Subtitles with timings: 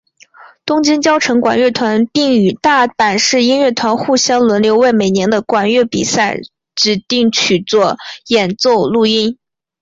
[0.65, 6.39] 东京佼成管乐团并与大阪市音乐团互相轮流为每年的管乐比赛
[6.73, 9.37] 指定曲做演奏录音。